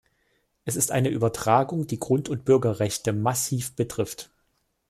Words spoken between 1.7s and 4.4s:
die Grund- und Bürgerrechte massiv betrifft.